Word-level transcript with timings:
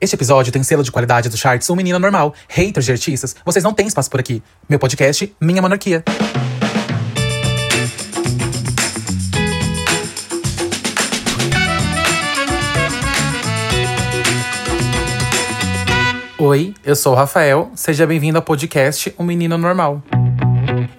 Este 0.00 0.14
episódio 0.14 0.52
tem 0.52 0.62
selo 0.62 0.84
de 0.84 0.92
qualidade 0.92 1.28
do 1.28 1.36
charts 1.36 1.68
Um 1.68 1.74
Menino 1.74 1.98
Normal. 1.98 2.32
Haters 2.48 2.86
de 2.86 2.92
artistas, 2.92 3.34
vocês 3.44 3.64
não 3.64 3.74
têm 3.74 3.88
espaço 3.88 4.08
por 4.08 4.20
aqui. 4.20 4.40
Meu 4.68 4.78
podcast, 4.78 5.34
Minha 5.40 5.60
Monarquia. 5.60 6.04
Oi, 16.38 16.74
eu 16.84 16.94
sou 16.94 17.12
o 17.12 17.16
Rafael. 17.16 17.72
Seja 17.74 18.06
bem-vindo 18.06 18.38
ao 18.38 18.44
podcast 18.44 19.12
Um 19.18 19.24
Menino 19.24 19.58
Normal. 19.58 20.00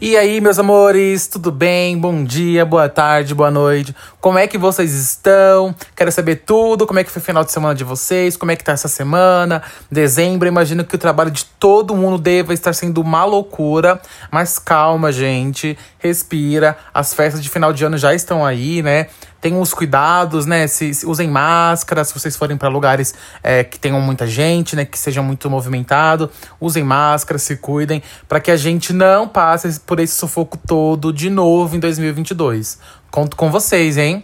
E 0.02 0.16
aí, 0.16 0.40
meus 0.40 0.58
amores, 0.58 1.28
tudo 1.28 1.52
bem? 1.52 1.98
Bom 1.98 2.24
dia, 2.24 2.66
boa 2.66 2.88
tarde, 2.88 3.36
boa 3.36 3.52
noite. 3.52 3.94
Como 4.22 4.38
é 4.38 4.48
que 4.48 4.58
vocês 4.58 4.92
estão? 4.94 5.74
Quero 5.96 6.12
saber 6.12 6.44
tudo, 6.46 6.86
como 6.86 7.00
é 7.00 7.06
que 7.06 7.10
foi 7.10 7.22
o 7.22 7.26
final 7.26 7.42
de 7.42 7.54
semana 7.54 7.74
de 7.74 7.86
vocês, 7.86 8.36
como 8.36 8.52
é 8.52 8.56
que 8.58 8.64
tá 8.66 8.74
essa 8.74 8.90
semana. 8.90 9.64
Dezembro, 9.90 10.46
imagino 10.46 10.84
que 10.84 10.94
o 10.94 10.98
trabalho 10.98 11.32
de 11.32 11.46
todo 11.46 11.96
mundo 11.96 12.18
deva 12.18 12.54
estar 12.54 12.74
sendo 12.74 13.00
uma 13.00 13.24
loucura, 13.24 14.02
mas 14.30 14.60
calma, 14.60 15.10
gente, 15.10 15.78
respira. 16.00 16.78
As 16.94 17.14
festas 17.14 17.42
de 17.42 17.50
final 17.50 17.72
de 17.72 17.86
ano 17.86 17.98
já 17.98 18.14
estão 18.14 18.46
aí, 18.46 18.82
né? 18.82 19.08
tenham 19.42 19.62
os 19.62 19.74
cuidados, 19.74 20.46
né? 20.46 20.68
Se, 20.68 20.94
se 20.94 21.06
usem 21.06 21.30
máscara, 21.30 22.04
se 22.04 22.14
vocês 22.14 22.36
forem 22.36 22.58
para 22.58 22.70
lugares 22.70 23.14
é, 23.42 23.64
que 23.64 23.80
tenham 23.80 24.00
muita 24.02 24.28
gente, 24.28 24.76
né? 24.76 24.86
Que 24.86 24.98
seja 24.98 25.22
muito 25.22 25.50
movimentado, 25.50 26.30
usem 26.60 26.84
máscara, 26.84 27.40
se 27.40 27.58
cuidem, 27.58 28.04
para 28.28 28.40
que 28.40 28.52
a 28.52 28.58
gente 28.58 28.92
não 28.94 29.28
passe 29.28 29.80
por 29.82 30.00
esse 30.00 30.16
sufoco 30.16 30.58
todo 30.58 31.14
de 31.14 31.30
novo 31.30 31.76
em 31.76 31.80
2022. 31.80 32.80
Conto 33.12 33.36
com 33.36 33.50
vocês, 33.50 33.98
hein? 33.98 34.24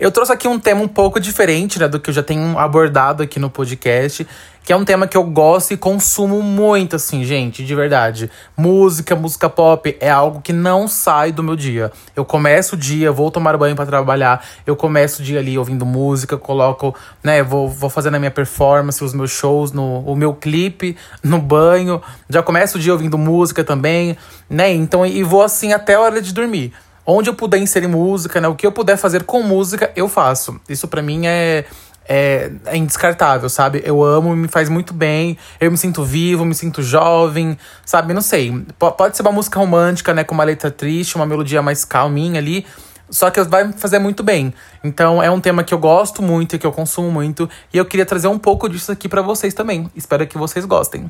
Eu 0.00 0.12
trouxe 0.12 0.32
aqui 0.32 0.46
um 0.46 0.58
tema 0.58 0.80
um 0.80 0.88
pouco 0.88 1.20
diferente 1.20 1.78
né, 1.78 1.88
do 1.88 1.98
que 1.98 2.10
eu 2.10 2.14
já 2.14 2.22
tenho 2.22 2.58
abordado 2.58 3.22
aqui 3.22 3.38
no 3.38 3.50
podcast, 3.50 4.26
que 4.64 4.72
é 4.72 4.76
um 4.76 4.84
tema 4.84 5.06
que 5.06 5.16
eu 5.16 5.24
gosto 5.24 5.72
e 5.72 5.76
consumo 5.76 6.42
muito, 6.42 6.96
assim, 6.96 7.24
gente, 7.24 7.64
de 7.64 7.74
verdade. 7.74 8.30
Música, 8.56 9.16
música 9.16 9.48
pop 9.48 9.96
é 10.00 10.10
algo 10.10 10.40
que 10.40 10.52
não 10.52 10.86
sai 10.86 11.32
do 11.32 11.42
meu 11.42 11.56
dia. 11.56 11.90
Eu 12.14 12.24
começo 12.24 12.74
o 12.74 12.78
dia, 12.78 13.10
vou 13.10 13.30
tomar 13.30 13.56
banho 13.56 13.74
para 13.74 13.86
trabalhar, 13.86 14.44
eu 14.66 14.76
começo 14.76 15.20
o 15.20 15.24
dia 15.24 15.38
ali 15.38 15.58
ouvindo 15.58 15.86
música, 15.86 16.36
coloco, 16.36 16.94
né, 17.22 17.42
vou, 17.42 17.68
vou 17.68 17.90
fazendo 17.90 18.16
a 18.16 18.18
minha 18.18 18.30
performance, 18.30 19.02
os 19.02 19.14
meus 19.14 19.30
shows, 19.30 19.72
no, 19.72 20.00
o 20.00 20.14
meu 20.14 20.34
clipe 20.34 20.96
no 21.22 21.40
banho, 21.40 22.02
já 22.28 22.42
começo 22.42 22.76
o 22.76 22.80
dia 22.80 22.92
ouvindo 22.92 23.16
música 23.16 23.64
também, 23.64 24.16
né, 24.50 24.72
então, 24.72 25.04
e 25.06 25.22
vou 25.22 25.42
assim 25.42 25.72
até 25.72 25.94
a 25.94 26.00
hora 26.00 26.20
de 26.20 26.32
dormir. 26.32 26.72
Onde 27.10 27.30
eu 27.30 27.34
puder 27.34 27.56
inserir 27.56 27.86
música, 27.86 28.38
né? 28.38 28.48
O 28.48 28.54
que 28.54 28.66
eu 28.66 28.70
puder 28.70 28.98
fazer 28.98 29.22
com 29.22 29.42
música, 29.42 29.90
eu 29.96 30.10
faço. 30.10 30.60
Isso 30.68 30.86
para 30.86 31.00
mim 31.00 31.26
é, 31.26 31.64
é, 32.06 32.50
é, 32.66 32.76
indescartável, 32.76 33.48
sabe? 33.48 33.80
Eu 33.82 34.04
amo, 34.04 34.36
me 34.36 34.46
faz 34.46 34.68
muito 34.68 34.92
bem. 34.92 35.38
Eu 35.58 35.70
me 35.70 35.78
sinto 35.78 36.04
vivo, 36.04 36.44
me 36.44 36.54
sinto 36.54 36.82
jovem, 36.82 37.56
sabe? 37.82 38.12
Não 38.12 38.20
sei. 38.20 38.52
P 38.52 38.90
pode 38.94 39.16
ser 39.16 39.22
uma 39.22 39.32
música 39.32 39.58
romântica, 39.58 40.12
né? 40.12 40.22
Com 40.22 40.34
uma 40.34 40.44
letra 40.44 40.70
triste, 40.70 41.16
uma 41.16 41.24
melodia 41.24 41.62
mais 41.62 41.82
calminha 41.82 42.38
ali. 42.38 42.66
Só 43.08 43.30
que 43.30 43.42
vai 43.44 43.64
me 43.64 43.72
fazer 43.72 43.98
muito 43.98 44.22
bem. 44.22 44.52
Então 44.84 45.22
é 45.22 45.30
um 45.30 45.40
tema 45.40 45.64
que 45.64 45.72
eu 45.72 45.78
gosto 45.78 46.20
muito 46.20 46.56
e 46.56 46.58
que 46.58 46.66
eu 46.66 46.72
consumo 46.72 47.10
muito. 47.10 47.48
E 47.72 47.78
eu 47.78 47.86
queria 47.86 48.04
trazer 48.04 48.28
um 48.28 48.38
pouco 48.38 48.68
disso 48.68 48.92
aqui 48.92 49.08
para 49.08 49.22
vocês 49.22 49.54
também. 49.54 49.90
Espero 49.96 50.26
que 50.26 50.36
vocês 50.36 50.66
gostem. 50.66 51.08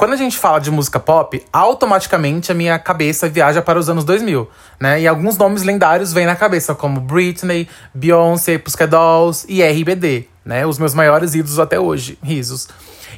Quando 0.00 0.14
a 0.14 0.16
gente 0.16 0.38
fala 0.38 0.58
de 0.58 0.70
música 0.70 0.98
pop, 0.98 1.44
automaticamente 1.52 2.50
a 2.50 2.54
minha 2.54 2.78
cabeça 2.78 3.28
viaja 3.28 3.60
para 3.60 3.78
os 3.78 3.90
anos 3.90 4.02
2000, 4.02 4.48
né? 4.80 4.98
E 4.98 5.06
alguns 5.06 5.36
nomes 5.36 5.62
lendários 5.62 6.10
vêm 6.10 6.24
na 6.24 6.34
cabeça, 6.34 6.74
como 6.74 7.02
Britney, 7.02 7.68
Beyoncé, 7.92 8.56
Pussycat 8.56 8.88
Dolls 8.88 9.44
e 9.46 9.62
RBD, 9.62 10.26
né? 10.44 10.66
Os 10.66 10.78
meus 10.78 10.94
maiores 10.94 11.34
ídolos 11.34 11.58
até 11.58 11.78
hoje, 11.78 12.18
risos. 12.22 12.68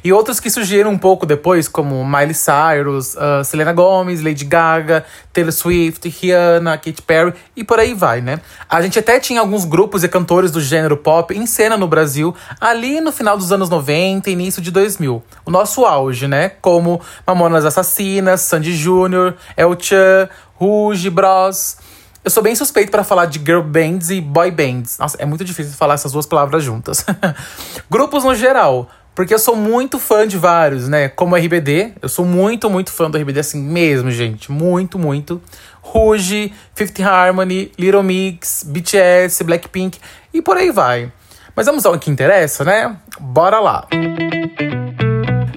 E 0.03 0.11
outros 0.11 0.39
que 0.39 0.49
surgiram 0.49 0.91
um 0.91 0.97
pouco 0.97 1.25
depois, 1.25 1.67
como 1.67 2.03
Miley 2.05 2.33
Cyrus, 2.33 3.15
uh, 3.15 3.43
Selena 3.43 3.71
Gomez, 3.71 4.21
Lady 4.21 4.43
Gaga, 4.43 5.05
Taylor 5.31 5.51
Swift, 5.51 6.09
Rihanna, 6.09 6.77
Katy 6.77 7.01
Perry 7.01 7.33
e 7.55 7.63
por 7.63 7.79
aí 7.79 7.93
vai, 7.93 8.19
né? 8.19 8.39
A 8.69 8.81
gente 8.81 8.99
até 8.99 9.19
tinha 9.19 9.39
alguns 9.39 9.65
grupos 9.65 10.03
e 10.03 10.09
cantores 10.09 10.51
do 10.51 10.59
gênero 10.59 10.97
pop 10.97 11.33
em 11.33 11.45
cena 11.45 11.77
no 11.77 11.87
Brasil 11.87 12.35
ali 12.59 12.99
no 12.99 13.11
final 13.11 13.37
dos 13.37 13.51
anos 13.51 13.69
90 13.69 14.29
e 14.29 14.33
início 14.33 14.61
de 14.61 14.71
2000. 14.71 15.23
O 15.45 15.51
nosso 15.51 15.85
auge, 15.85 16.27
né? 16.27 16.49
Como 16.49 16.99
Mamonas 17.25 17.63
Assassinas, 17.63 18.41
Sandy 18.41 18.75
Jr., 18.75 19.35
El 19.55 19.77
Chan, 19.79 20.27
Rouge 20.55 21.09
Bros. 21.09 21.77
Eu 22.23 22.31
sou 22.31 22.41
bem 22.41 22.55
suspeito 22.55 22.89
para 22.89 23.03
falar 23.03 23.25
de 23.25 23.37
girl 23.37 23.61
bands 23.61 24.09
e 24.09 24.21
boy 24.21 24.49
bands. 24.49 24.97
Nossa, 24.97 25.17
é 25.19 25.25
muito 25.25 25.43
difícil 25.43 25.73
falar 25.73 25.95
essas 25.95 26.13
duas 26.13 26.25
palavras 26.25 26.63
juntas. 26.63 27.05
Grupos 27.91 28.23
no 28.23 28.33
geral. 28.33 28.89
Porque 29.13 29.33
eu 29.33 29.37
sou 29.37 29.55
muito 29.55 29.99
fã 29.99 30.25
de 30.25 30.37
vários, 30.37 30.87
né? 30.87 31.09
Como 31.09 31.35
RBD, 31.35 31.93
eu 32.01 32.09
sou 32.09 32.25
muito, 32.25 32.69
muito 32.69 32.91
fã 32.91 33.11
do 33.11 33.17
RBD, 33.17 33.41
assim 33.41 33.61
mesmo, 33.61 34.09
gente. 34.09 34.51
Muito, 34.51 34.97
muito. 34.97 35.41
Rouge, 35.81 36.51
Fifth 36.73 36.99
Harmony, 37.01 37.71
Little 37.77 38.01
Mix, 38.01 38.63
BTS, 38.65 39.43
Blackpink 39.43 39.99
e 40.33 40.41
por 40.41 40.57
aí 40.57 40.71
vai. 40.71 41.11
Mas 41.55 41.67
vamos 41.67 41.85
ao 41.85 41.99
que 41.99 42.09
interessa, 42.09 42.63
né? 42.63 42.95
Bora 43.19 43.59
lá! 43.59 43.85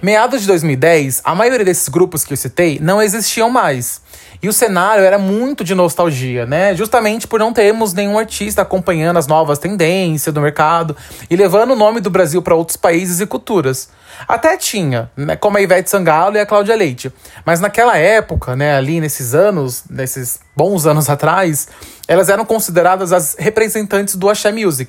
Meados 0.06 0.42
de 0.42 0.46
2010, 0.46 1.22
a 1.24 1.34
maioria 1.34 1.64
desses 1.64 1.88
grupos 1.88 2.22
que 2.22 2.32
eu 2.32 2.36
citei 2.36 2.78
não 2.80 3.02
existiam 3.02 3.50
mais. 3.50 4.00
E 4.40 4.48
o 4.48 4.52
cenário 4.52 5.02
era 5.02 5.18
muito 5.18 5.64
de 5.64 5.74
nostalgia, 5.74 6.46
né? 6.46 6.76
Justamente 6.76 7.26
por 7.26 7.40
não 7.40 7.52
termos 7.52 7.92
nenhum 7.92 8.16
artista 8.16 8.62
acompanhando 8.62 9.16
as 9.16 9.26
novas 9.26 9.58
tendências 9.58 10.32
do 10.32 10.40
mercado 10.40 10.96
e 11.28 11.34
levando 11.34 11.72
o 11.72 11.74
nome 11.74 12.00
do 12.00 12.08
Brasil 12.08 12.40
para 12.40 12.54
outros 12.54 12.76
países 12.76 13.18
e 13.18 13.26
culturas. 13.26 13.88
Até 14.28 14.56
tinha, 14.56 15.10
né, 15.16 15.34
como 15.34 15.58
a 15.58 15.60
Ivete 15.60 15.90
Sangalo 15.90 16.36
e 16.36 16.38
a 16.38 16.46
Cláudia 16.46 16.76
Leite. 16.76 17.12
Mas 17.44 17.58
naquela 17.58 17.98
época, 17.98 18.54
né, 18.54 18.76
ali 18.76 19.00
nesses 19.00 19.34
anos, 19.34 19.82
nesses 19.90 20.38
bons 20.54 20.86
anos 20.86 21.10
atrás, 21.10 21.66
elas 22.06 22.28
eram 22.28 22.44
consideradas 22.44 23.12
as 23.12 23.34
representantes 23.36 24.14
do 24.14 24.30
Axé 24.30 24.52
Music. 24.52 24.88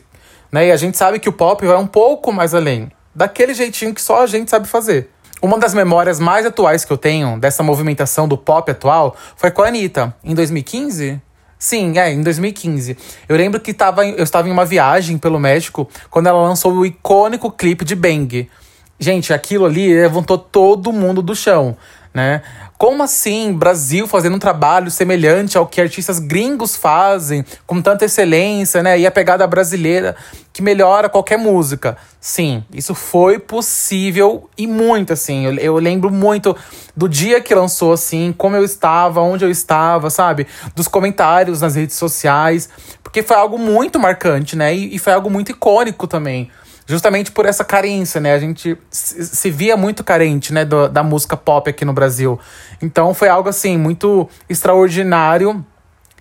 Né? 0.52 0.68
E 0.68 0.72
a 0.72 0.78
gente 0.78 0.96
sabe 0.96 1.18
que 1.18 1.28
o 1.28 1.34
pop 1.34 1.66
vai 1.66 1.78
um 1.78 1.88
pouco 1.88 2.32
mais 2.32 2.54
além, 2.54 2.92
daquele 3.18 3.56
jeitinho 3.56 3.96
que 3.96 4.02
só 4.02 4.22
a 4.22 4.28
gente 4.28 4.52
sabe 4.52 4.68
fazer. 4.68 5.10
Uma 5.42 5.58
das 5.58 5.74
memórias 5.74 6.20
mais 6.20 6.46
atuais 6.46 6.86
que 6.86 6.94
eu 6.94 6.98
tenho 6.98 7.40
dessa 7.40 7.64
movimentação 7.64 8.28
do 8.28 8.38
pop 8.38 8.70
atual 8.70 9.16
foi 9.36 9.50
com 9.50 9.64
a 9.64 9.68
Anitta, 9.68 10.16
em 10.24 10.36
2015. 10.36 11.20
Sim, 11.58 11.98
é, 11.98 12.12
em 12.12 12.22
2015. 12.22 12.96
Eu 13.28 13.36
lembro 13.36 13.60
que 13.60 13.74
tava, 13.74 14.06
eu 14.06 14.24
estava 14.24 14.48
em 14.48 14.52
uma 14.52 14.66
viagem 14.66 15.18
pelo 15.18 15.40
México 15.40 15.90
quando 16.12 16.28
ela 16.28 16.42
lançou 16.42 16.72
o 16.72 16.86
icônico 16.86 17.52
clipe 17.52 17.84
de 17.84 17.96
Bang. 17.96 18.48
Gente, 19.00 19.34
aquilo 19.34 19.66
ali 19.66 19.94
levantou 19.94 20.38
todo 20.38 20.94
mundo 20.94 21.24
do 21.24 21.36
chão, 21.36 21.76
né? 22.18 22.42
Como 22.80 23.04
assim 23.04 23.54
Brasil 23.54 24.08
fazendo 24.08 24.36
um 24.36 24.40
trabalho 24.40 24.90
semelhante 24.90 25.56
ao 25.56 25.68
que 25.68 25.80
artistas 25.80 26.18
gringos 26.18 26.76
fazem, 26.76 27.46
com 27.66 27.80
tanta 27.80 28.06
excelência, 28.06 28.82
né? 28.82 29.00
E 29.00 29.06
a 29.06 29.12
pegada 29.12 29.46
brasileira 29.46 30.16
que 30.52 30.64
melhora 30.64 31.10
qualquer 31.10 31.38
música. 31.38 31.96
Sim, 32.20 32.64
isso 32.74 32.96
foi 32.96 33.38
possível 33.38 34.50
e 34.58 34.66
muito, 34.66 35.14
assim. 35.14 35.46
Eu, 35.46 35.54
eu 35.60 35.76
lembro 35.76 36.10
muito 36.10 36.58
do 36.96 37.08
dia 37.08 37.40
que 37.40 37.54
lançou, 37.54 37.94
assim, 37.94 38.34
como 38.36 38.56
eu 38.56 38.64
estava, 38.64 39.22
onde 39.22 39.46
eu 39.46 39.52
estava, 39.52 40.10
sabe? 40.10 40.48
Dos 40.76 40.88
comentários 40.88 41.62
nas 41.62 41.76
redes 41.76 41.96
sociais, 41.96 42.68
porque 43.04 43.22
foi 43.22 43.38
algo 43.38 43.60
muito 43.60 44.00
marcante, 44.00 44.56
né? 44.56 44.76
E, 44.76 44.96
e 44.96 45.00
foi 45.00 45.14
algo 45.14 45.30
muito 45.30 45.52
icônico 45.52 46.08
também 46.08 46.50
justamente 46.88 47.32
por 47.32 47.46
essa 47.46 47.64
carência, 47.66 48.20
né? 48.20 48.34
A 48.34 48.40
gente 48.40 48.78
se 48.90 49.52
via 49.52 49.76
muito 49.76 50.04
carente, 50.04 50.54
né, 50.54 50.64
do, 50.64 50.88
da 50.88 51.04
música 51.04 51.36
pop 51.36 51.70
aqui 51.70 51.84
no 51.84 51.94
Brasil. 51.94 52.40
Então 52.82 53.14
foi 53.14 53.28
algo 53.28 53.50
assim 53.50 53.78
muito 53.78 54.28
extraordinário 54.50 55.64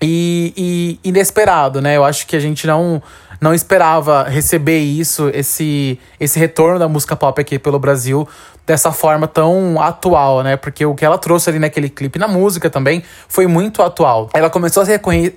e, 0.01 0.99
e 1.03 1.09
inesperado, 1.09 1.81
né? 1.81 1.97
Eu 1.97 2.05
acho 2.05 2.27
que 2.27 2.37
a 2.37 2.41
gente 2.41 2.67
não 2.67 3.03
não 3.39 3.53
esperava 3.53 4.23
receber 4.23 4.79
isso, 4.79 5.31
esse 5.35 5.99
esse 6.19 6.39
retorno 6.39 6.79
da 6.79 6.89
música 6.89 7.15
pop 7.15 7.39
aqui 7.41 7.59
pelo 7.59 7.79
Brasil 7.79 8.27
dessa 8.67 8.91
forma 8.91 9.29
tão 9.29 9.81
atual, 9.81 10.43
né? 10.43 10.57
Porque 10.57 10.85
o 10.85 10.95
que 10.95 11.05
ela 11.05 11.17
trouxe 11.17 11.49
ali 11.49 11.59
naquele 11.59 11.89
clipe, 11.89 12.19
na 12.19 12.27
música 12.27 12.69
também, 12.69 13.03
foi 13.29 13.47
muito 13.47 13.81
atual. 13.81 14.29
Ela 14.35 14.51
começou 14.51 14.83
a 14.83 14.87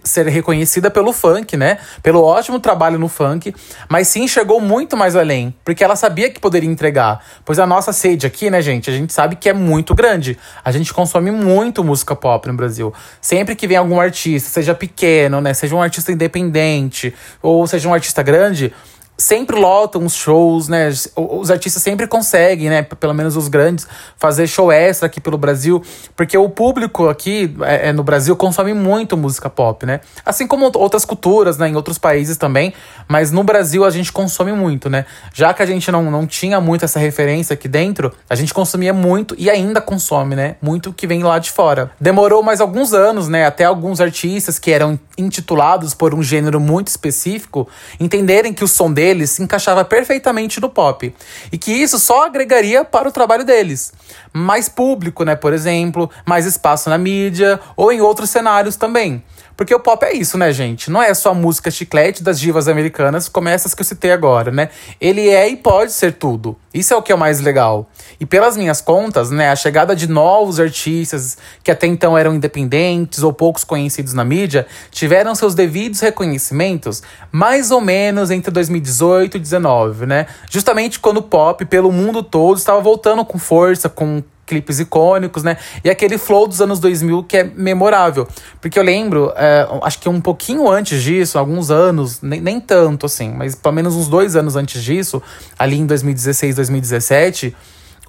ser 0.04 0.28
reconhecida 0.28 0.90
pelo 0.90 1.14
funk, 1.14 1.56
né? 1.56 1.78
Pelo 2.02 2.24
ótimo 2.24 2.60
trabalho 2.60 2.98
no 2.98 3.08
funk, 3.08 3.54
mas 3.88 4.08
sim 4.08 4.28
chegou 4.28 4.60
muito 4.60 4.98
mais 4.98 5.16
além, 5.16 5.54
porque 5.64 5.84
ela 5.84 5.96
sabia 5.96 6.30
que 6.32 6.40
poderia 6.40 6.70
entregar. 6.70 7.24
Pois 7.46 7.60
a 7.60 7.68
nossa 7.68 7.94
sede 7.94 8.26
aqui, 8.26 8.50
né, 8.50 8.62
gente, 8.62 8.90
a 8.90 8.94
gente 8.94 9.14
sabe 9.14 9.36
que 9.36 9.48
é 9.48 9.54
muito 9.54 9.94
grande. 9.94 10.38
A 10.66 10.72
gente 10.72 10.92
consome 10.92 11.30
muito 11.30 11.84
música 11.84 12.16
pop 12.16 12.48
no 12.48 12.56
Brasil. 12.56 12.92
Sempre 13.22 13.56
que 13.56 13.68
vem 13.68 13.78
algum 13.78 14.00
artista, 14.00 14.49
seja 14.50 14.74
pequeno, 14.74 15.40
né? 15.40 15.54
Seja 15.54 15.76
um 15.76 15.82
artista 15.82 16.12
independente, 16.12 17.14
ou 17.42 17.66
seja 17.68 17.88
um 17.88 17.94
artista 17.94 18.22
grande 18.22 18.74
sempre 19.20 19.58
lotam 19.58 20.06
os 20.06 20.16
shows, 20.16 20.70
né? 20.70 20.90
Os 21.16 21.52
artistas 21.52 21.84
sempre 21.84 22.08
conseguem, 22.08 22.70
né? 22.70 22.82
Pelo 22.82 23.14
menos 23.14 23.36
os 23.36 23.50
grandes, 23.50 23.86
fazer 24.18 24.48
show 24.48 24.72
extra 24.72 25.08
aqui 25.08 25.20
pelo 25.20 25.38
Brasil, 25.38 25.84
porque 26.16 26.38
o 26.38 26.50
público 26.50 27.10
aqui 27.10 27.54
é, 27.62 27.90
é, 27.90 27.94
no 27.94 28.02
Brasil 28.02 28.36
consome 28.36 28.74
muito 28.74 29.18
música 29.18 29.50
pop, 29.50 29.86
né? 29.86 30.00
Assim 30.26 30.48
como 30.48 30.72
outras 30.76 31.04
culturas, 31.04 31.58
né? 31.58 31.68
Em 31.68 31.76
outros 31.76 31.98
países 31.98 32.38
também, 32.38 32.74
mas 33.08 33.30
no 33.30 33.44
Brasil 33.44 33.84
a 33.84 33.90
gente 33.90 34.12
consome 34.12 34.54
muito, 34.54 34.90
né? 34.90 35.06
Já 35.34 35.54
que 35.54 35.62
a 35.62 35.66
gente 35.66 35.92
não, 35.92 36.10
não 36.10 36.26
tinha 36.26 36.62
muito 36.62 36.86
essa 36.86 36.98
referência 36.98 37.54
aqui 37.54 37.68
dentro, 37.68 38.14
a 38.30 38.36
gente 38.36 38.54
consumia 38.54 38.94
muito 38.94 39.36
e 39.38 39.50
ainda 39.50 39.82
consome, 39.82 40.36
né? 40.36 40.56
Muito 40.62 40.94
que 40.94 41.06
vem 41.06 41.24
lá 41.24 41.40
de 41.40 41.52
fora. 41.52 41.92
Demorou 42.00 42.42
mais 42.42 42.62
alguns 42.62 42.94
anos, 42.94 43.28
né? 43.28 43.46
Até 43.46 43.66
alguns 43.66 44.00
artistas 44.00 44.58
que 44.58 44.72
eram 44.72 44.98
intitulados 45.18 45.94
por 45.94 46.16
um 46.16 46.24
gênero 46.24 46.60
muito 46.60 46.88
específico 46.88 47.68
entenderem 48.00 48.54
que 48.54 48.64
o 48.64 48.68
som 48.68 48.92
deles 48.92 49.09
deles 49.10 49.32
se 49.32 49.44
encaixava 49.44 49.84
perfeitamente 49.84 50.62
no 50.62 50.70
pop. 50.70 51.14
E 51.52 51.58
que 51.58 51.72
isso 51.72 52.00
só 52.00 52.26
agregaria 52.26 52.86
para 52.86 53.10
o 53.10 53.12
trabalho 53.12 53.44
deles. 53.44 53.92
Mais 54.32 54.70
público, 54.70 55.24
né, 55.24 55.36
por 55.36 55.54
exemplo, 55.54 56.10
mais 56.26 56.46
espaço 56.46 56.90
na 56.90 56.98
mídia 56.98 57.60
ou 57.76 57.92
em 57.92 58.02
outros 58.02 58.30
cenários 58.30 58.76
também. 58.76 59.24
Porque 59.60 59.76
o 59.76 59.80
pop 59.82 60.06
é 60.06 60.14
isso, 60.14 60.38
né, 60.38 60.54
gente? 60.54 60.90
Não 60.90 61.04
é 61.04 61.14
só 61.14 61.34
música 61.34 61.70
chiclete 61.70 62.24
das 62.24 62.40
divas 62.40 62.70
americanas, 62.70 63.28
como 63.28 63.50
essas 63.50 63.74
que 63.74 63.82
eu 63.82 63.86
citei 63.86 64.10
agora, 64.10 64.52
né? 64.52 64.70
Ele 65.02 65.28
é 65.28 65.50
e 65.50 65.58
pode 65.58 65.92
ser 65.92 66.14
tudo. 66.14 66.56
Isso 66.74 66.94
é 66.94 66.96
o 66.96 67.02
que 67.02 67.12
é 67.12 67.16
o 67.16 67.18
mais 67.18 67.42
legal. 67.42 67.90
E 68.22 68.26
pelas 68.26 68.56
minhas 68.56 68.80
contas, 68.80 69.32
né, 69.32 69.50
a 69.50 69.58
chegada 69.58 69.94
de 69.94 70.08
novos 70.08 70.62
artistas 70.62 71.38
que 71.62 71.70
até 71.70 71.88
então 71.88 72.18
eram 72.18 72.34
independentes 72.34 73.22
ou 73.22 73.34
poucos 73.34 73.66
conhecidos 73.66 74.14
na 74.14 74.24
mídia, 74.24 74.66
tiveram 74.92 75.36
seus 75.36 75.54
devidos 75.54 76.00
reconhecimentos 76.00 77.04
mais 77.30 77.70
ou 77.70 77.82
menos 77.82 78.32
entre 78.32 78.52
2018 78.52 79.36
e 79.36 79.40
2019, 79.42 80.06
né? 80.06 80.28
Justamente 80.50 81.02
quando 81.02 81.18
o 81.18 81.24
pop 81.24 81.66
pelo 81.66 81.92
mundo 81.92 82.24
todo 82.24 82.56
estava 82.58 82.80
voltando 82.80 83.26
com 83.26 83.38
força, 83.38 83.90
com 83.90 84.24
clipes 84.50 84.80
icônicos, 84.80 85.44
né? 85.44 85.58
E 85.84 85.90
aquele 85.92 86.18
flow 86.18 86.48
dos 86.48 86.60
anos 86.60 86.80
2000 86.80 87.24
que 87.24 87.38
é 87.38 87.44
memorável. 87.44 88.28
Porque 88.60 88.80
eu 88.80 88.84
lembro, 88.84 89.32
é, 89.36 89.68
acho 89.84 90.00
que 90.00 90.10
um 90.10 90.20
pouquinho 90.20 90.68
antes 90.68 91.04
disso, 91.04 91.38
alguns 91.38 91.70
anos, 91.70 92.20
nem, 92.24 92.42
nem 92.42 92.60
tanto 92.60 93.06
assim, 93.06 93.32
mas 93.32 93.54
pelo 93.54 93.76
menos 93.76 93.96
uns 93.96 94.08
dois 94.08 94.36
anos 94.36 94.56
antes 94.56 94.84
disso, 94.84 95.22
ali 95.58 95.78
em 95.78 95.86
2016, 95.86 96.56
2017, 96.56 97.56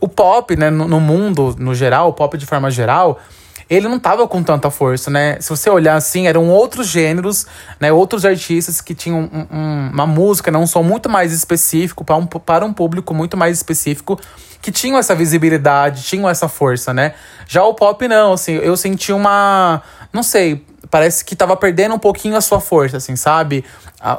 o 0.00 0.08
pop, 0.08 0.56
né, 0.56 0.70
no, 0.70 0.88
no 0.88 0.98
mundo 0.98 1.54
no 1.58 1.74
geral, 1.74 2.08
o 2.08 2.12
pop 2.14 2.38
de 2.38 2.46
forma 2.46 2.70
geral, 2.70 3.20
ele 3.68 3.86
não 3.86 3.98
tava 4.00 4.26
com 4.26 4.42
tanta 4.42 4.70
força, 4.70 5.10
né? 5.10 5.36
Se 5.40 5.50
você 5.50 5.68
olhar 5.68 5.94
assim, 5.94 6.26
eram 6.26 6.48
outros 6.48 6.88
gêneros, 6.88 7.46
né? 7.78 7.92
Outros 7.92 8.24
artistas 8.24 8.80
que 8.80 8.94
tinham 8.94 9.30
um, 9.32 9.56
um, 9.56 9.90
uma 9.92 10.06
música, 10.06 10.50
né? 10.50 10.58
um 10.58 10.66
som 10.66 10.82
muito 10.82 11.08
mais 11.08 11.32
específico, 11.32 12.02
para 12.02 12.16
um, 12.16 12.26
para 12.26 12.64
um 12.64 12.72
público 12.72 13.14
muito 13.14 13.36
mais 13.36 13.58
específico 13.58 14.18
que 14.60 14.70
tinham 14.70 14.98
essa 14.98 15.14
visibilidade, 15.14 16.02
tinham 16.02 16.28
essa 16.28 16.48
força, 16.48 16.92
né? 16.92 17.14
Já 17.46 17.64
o 17.64 17.74
pop 17.74 18.06
não, 18.06 18.34
assim, 18.34 18.52
eu 18.52 18.76
senti 18.76 19.12
uma, 19.12 19.82
não 20.12 20.22
sei, 20.22 20.64
parece 20.90 21.24
que 21.24 21.34
tava 21.34 21.56
perdendo 21.56 21.94
um 21.94 21.98
pouquinho 21.98 22.36
a 22.36 22.40
sua 22.40 22.60
força, 22.60 22.96
assim, 22.96 23.16
sabe? 23.16 23.64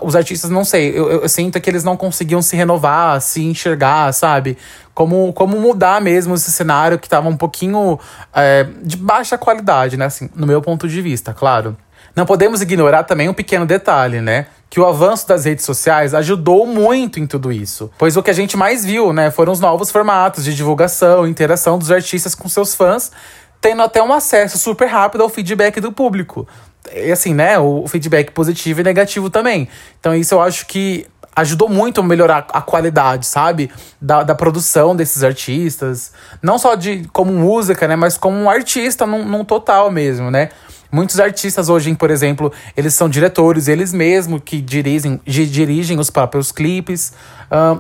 Os 0.02 0.16
artistas, 0.16 0.50
não 0.50 0.64
sei, 0.64 0.98
eu, 0.98 1.10
eu, 1.10 1.30
sinto 1.30 1.60
que 1.60 1.70
eles 1.70 1.84
não 1.84 1.98
conseguiam 1.98 2.42
se 2.42 2.56
renovar, 2.56 3.20
se 3.22 3.44
enxergar, 3.44 4.14
sabe? 4.14 4.58
Como, 4.94 5.34
como 5.34 5.60
mudar 5.60 6.02
mesmo 6.02 6.36
esse 6.36 6.52
cenário 6.52 7.00
que 7.00 7.10
tava 7.10 7.28
um 7.28 7.38
pouquinho 7.38 8.00
é, 8.34 8.68
de 8.84 8.98
baixa 8.98 9.38
qualidade, 9.38 9.98
né? 9.98 10.06
Assim, 10.06 10.30
no 10.36 10.46
meu 10.46 10.62
ponto 10.62 10.88
de 10.88 11.02
vista, 11.02 11.34
claro. 11.34 11.76
Não 12.16 12.26
podemos 12.26 12.62
ignorar 12.62 13.04
também 13.04 13.30
um 13.30 13.34
pequeno 13.34 13.66
detalhe, 13.66 14.22
né? 14.22 14.48
Que 14.72 14.80
o 14.80 14.86
avanço 14.86 15.28
das 15.28 15.44
redes 15.44 15.66
sociais 15.66 16.14
ajudou 16.14 16.66
muito 16.66 17.20
em 17.20 17.28
tudo 17.28 17.52
isso. 17.52 17.92
Pois 17.98 18.16
o 18.16 18.24
que 18.24 18.32
a 18.32 18.34
gente 18.34 18.56
mais 18.56 18.86
viu, 18.86 19.12
né, 19.12 19.30
foram 19.30 19.52
os 19.52 19.60
novos 19.60 19.92
formatos 19.92 20.46
de 20.46 20.56
divulgação, 20.56 21.28
interação 21.28 21.78
dos 21.78 21.92
artistas 21.92 22.34
com 22.34 22.48
seus 22.48 22.74
fãs, 22.74 23.12
tendo 23.60 23.82
até 23.82 24.02
um 24.02 24.14
acesso 24.14 24.58
super 24.58 24.88
rápido 24.88 25.24
ao 25.24 25.30
feedback 25.30 25.82
do 25.82 25.92
público. 25.92 26.48
E 26.96 27.12
assim, 27.12 27.34
né, 27.34 27.60
o 27.60 27.86
feedback 27.86 28.32
positivo 28.32 28.80
e 28.80 28.84
negativo 28.84 29.30
também. 29.30 29.68
Então 30.00 30.16
isso 30.16 30.36
eu 30.36 30.42
acho 30.42 30.66
que 30.66 31.06
ajudou 31.36 31.68
muito 31.68 32.00
a 32.00 32.04
melhorar 32.04 32.48
a 32.54 32.62
qualidade, 32.62 33.26
sabe? 33.26 33.70
Da, 34.02 34.24
da 34.24 34.36
produção 34.36 34.96
desses 34.96 35.22
artistas. 35.22 36.14
Não 36.42 36.58
só 36.58 36.76
de 36.76 37.06
como 37.12 37.34
música, 37.34 37.90
né? 37.90 37.98
Mas 37.98 38.18
como 38.18 38.38
um 38.38 38.50
artista 38.50 39.06
num, 39.06 39.26
num 39.26 39.44
total 39.44 39.92
mesmo, 39.92 40.32
né? 40.32 40.50
Muitos 40.92 41.20
artistas 41.22 41.70
hoje, 41.70 41.96
por 41.96 42.12
exemplo, 42.12 42.52
eles 42.76 42.94
são 42.94 43.08
diretores, 43.08 43.70
eles 43.70 43.94
mesmos 43.94 44.42
que 44.44 44.60
dirigem, 44.60 45.22
dirigem 45.26 45.98
os 45.98 46.10
próprios 46.10 46.52
clipes, 46.52 47.14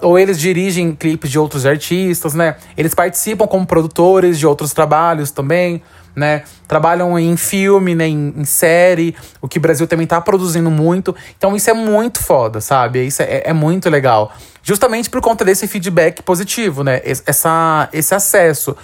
ou 0.01 0.17
eles 0.17 0.39
dirigem 0.39 0.95
clipes 0.95 1.29
de 1.29 1.37
outros 1.37 1.65
artistas, 1.65 2.33
né? 2.33 2.55
Eles 2.77 2.93
participam 2.93 3.47
como 3.47 3.65
produtores 3.65 4.39
de 4.39 4.47
outros 4.47 4.71
trabalhos 4.73 5.29
também, 5.29 5.81
né? 6.15 6.43
Trabalham 6.67 7.19
em 7.19 7.35
filme, 7.35 7.95
né? 7.95 8.07
Em, 8.07 8.33
em 8.37 8.45
série, 8.45 9.13
o 9.41 9.47
que 9.47 9.57
o 9.57 9.61
Brasil 9.61 9.87
também 9.87 10.07
tá 10.07 10.21
produzindo 10.21 10.71
muito. 10.71 11.13
Então 11.37 11.53
isso 11.53 11.69
é 11.69 11.73
muito 11.73 12.23
foda, 12.23 12.61
sabe? 12.61 13.05
Isso 13.05 13.21
é, 13.21 13.43
é 13.45 13.53
muito 13.53 13.89
legal. 13.89 14.33
Justamente 14.63 15.09
por 15.09 15.21
conta 15.21 15.43
desse 15.43 15.67
feedback 15.67 16.21
positivo, 16.21 16.83
né? 16.83 17.01
Essa, 17.03 17.89
esse 17.91 18.15
acesso. 18.15 18.75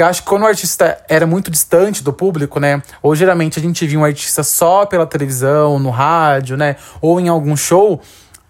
Porque 0.00 0.04
eu 0.04 0.06
acho 0.06 0.22
que 0.22 0.28
quando 0.28 0.44
o 0.44 0.46
artista 0.46 0.98
era 1.10 1.26
muito 1.26 1.50
distante 1.50 2.02
do 2.02 2.10
público, 2.10 2.58
né? 2.58 2.82
Ou 3.02 3.14
geralmente 3.14 3.58
a 3.58 3.62
gente 3.62 3.86
via 3.86 3.98
um 3.98 4.04
artista 4.04 4.42
só 4.42 4.86
pela 4.86 5.06
televisão, 5.06 5.78
no 5.78 5.90
rádio, 5.90 6.56
né? 6.56 6.76
Ou 7.02 7.20
em 7.20 7.28
algum 7.28 7.54
show, 7.54 8.00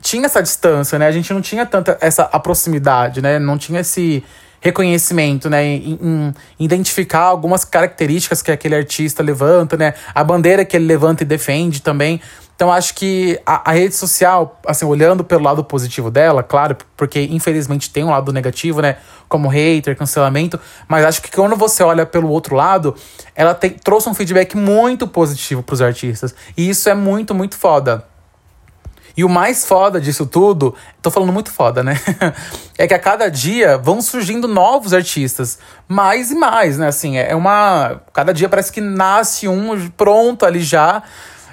tinha 0.01 0.27
essa 0.27 0.41
distância, 0.41 0.97
né? 0.97 1.09
A 1.09 1.11
gente 1.11 1.35
não 1.35 1.41
tinha 1.41 1.67
tanta 1.67 1.99
essa 2.01 2.25
proximidade, 2.39 3.21
né? 3.21 3.41
Não 3.41 3.59
tinha 3.59 3.81
esse 3.81 4.23
reconhecimento, 4.61 5.51
né? 5.51 5.65
Em, 5.65 5.99
em, 6.01 6.35
identificar 6.61 7.23
algumas 7.23 7.65
características 7.65 8.43
que 8.43 8.53
aquele 8.53 8.77
artista 8.77 9.21
levanta, 9.21 9.77
né? 9.77 9.95
A 10.15 10.23
bandeira 10.23 10.65
que 10.65 10.77
ele 10.77 10.87
levanta 10.87 11.25
e 11.25 11.27
defende 11.27 11.83
também. 11.83 12.21
Então 12.61 12.71
acho 12.71 12.95
que 12.95 13.41
a, 13.47 13.71
a, 13.71 13.73
rede 13.73 13.95
social, 13.95 14.61
assim, 14.67 14.85
olhando 14.85 15.25
pelo 15.25 15.43
lado 15.43 15.65
positivo 15.65 16.11
dela, 16.11 16.43
claro, 16.43 16.77
porque 16.95 17.23
infelizmente 17.23 17.89
tem 17.89 18.05
um 18.05 18.11
lado 18.11 18.35
negativo, 18.35 18.83
né? 18.83 18.99
Como 19.31 19.49
hater, 19.49 19.97
cancelamento, 19.97 20.61
mas 20.87 21.03
acho 21.07 21.23
que 21.23 21.31
quando 21.31 21.57
você 21.57 21.83
olha 21.83 22.05
pelo 22.05 22.29
outro 22.29 22.55
lado, 22.55 22.95
ela 23.35 23.55
tem, 23.55 23.71
trouxe 23.71 24.11
um 24.11 24.15
feedback 24.15 24.59
muito 24.59 25.09
positivo 25.09 25.63
pros 25.63 25.81
artistas. 25.81 26.35
E 26.55 26.69
isso 26.69 26.91
é 26.91 26.95
muito, 26.95 27.35
muito 27.35 27.57
foda. 27.57 28.05
E 29.17 29.25
o 29.25 29.29
mais 29.29 29.65
foda 29.65 29.99
disso 29.99 30.27
tudo, 30.27 30.75
tô 31.01 31.11
falando 31.11 31.33
muito 31.33 31.51
foda, 31.51 31.83
né? 31.83 31.99
é 32.77 32.87
que 32.87 32.93
a 32.93 32.99
cada 32.99 33.31
dia 33.31 33.79
vão 33.79 34.03
surgindo 34.03 34.47
novos 34.47 34.93
artistas, 34.93 35.59
mais 35.89 36.31
e 36.31 36.35
mais, 36.35 36.77
né? 36.77 36.89
Assim, 36.89 37.17
é 37.17 37.35
uma. 37.35 38.03
Cada 38.13 38.35
dia 38.35 38.51
parece 38.51 38.71
que 38.71 38.83
nasce 38.83 39.49
um 39.49 39.89
pronto 39.89 40.45
ali 40.45 40.61
já. 40.61 41.03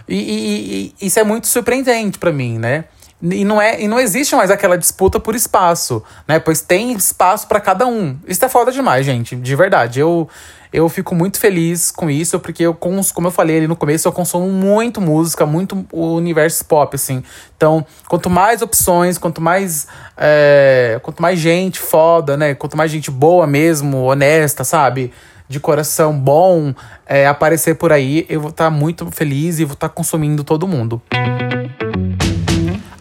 E, 0.08 0.16
e, 0.16 0.94
e 1.02 1.08
isso 1.08 1.20
é 1.20 1.24
muito 1.24 1.48
surpreendente 1.48 2.18
para 2.18 2.32
mim, 2.32 2.58
né? 2.58 2.86
E 3.22 3.44
não, 3.44 3.60
é, 3.60 3.82
e 3.82 3.88
não 3.88 4.00
existe 4.00 4.36
mais 4.36 4.52
aquela 4.52 4.78
disputa 4.78 5.20
por 5.20 5.36
espaço, 5.36 6.04
né? 6.28 6.40
Pois 6.40 6.62
tem 6.62 6.94
espaço 6.94 7.48
para 7.48 7.60
cada 7.60 7.88
um. 7.88 8.16
Isso 8.28 8.46
é 8.46 8.50
foda 8.50 8.72
demais, 8.72 9.06
gente. 9.08 9.36
De 9.36 9.56
verdade. 9.56 10.00
Eu, 10.00 10.30
eu 10.72 10.88
fico 10.88 11.16
muito 11.16 11.40
feliz 11.40 11.90
com 11.90 12.12
isso, 12.12 12.40
porque 12.40 12.62
eu, 12.62 12.76
como 12.76 13.02
eu 13.26 13.32
falei 13.32 13.58
ali 13.58 13.68
no 13.68 13.76
começo, 13.76 14.08
eu 14.08 14.12
consumo 14.12 14.48
muito 14.48 15.02
música, 15.02 15.48
muito 15.48 15.84
o 15.92 16.14
universo 16.14 16.64
pop, 16.66 16.94
assim. 16.94 17.24
Então, 17.56 17.84
quanto 18.08 18.30
mais 18.30 18.62
opções, 18.62 19.18
quanto 19.18 19.42
mais. 19.42 19.88
É, 20.16 21.00
quanto 21.02 21.20
mais 21.20 21.40
gente 21.40 21.80
foda, 21.80 22.38
né? 22.38 22.54
Quanto 22.54 22.78
mais 22.78 22.92
gente 22.92 23.10
boa 23.10 23.48
mesmo, 23.48 24.04
honesta, 24.04 24.64
sabe? 24.64 25.12
De 25.48 25.60
coração 25.60 26.18
bom 26.18 26.74
é, 27.06 27.28
aparecer 27.28 27.76
por 27.76 27.92
aí, 27.92 28.26
eu 28.30 28.42
vou 28.42 28.50
estar 28.50 28.66
tá 28.66 28.70
muito 28.70 29.10
feliz 29.12 29.60
e 29.60 29.66
vou 29.66 29.74
estar 29.74 29.90
tá 29.90 29.94
consumindo 29.94 30.44
todo 30.44 30.68
mundo. 30.68 31.02